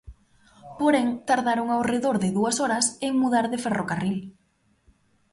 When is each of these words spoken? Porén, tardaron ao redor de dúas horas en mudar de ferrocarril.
Porén, 0.79 1.07
tardaron 1.29 1.67
ao 1.71 1.81
redor 1.91 2.15
de 2.23 2.29
dúas 2.37 2.55
horas 2.61 2.85
en 3.07 3.13
mudar 3.23 3.45
de 3.51 3.61
ferrocarril. 3.65 4.17